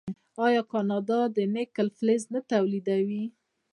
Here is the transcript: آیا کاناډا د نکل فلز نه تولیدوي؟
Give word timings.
آیا 0.45 0.61
کاناډا 0.71 1.19
د 1.35 1.37
نکل 1.55 1.87
فلز 1.97 2.23
نه 2.33 2.39
تولیدوي؟ 2.51 3.23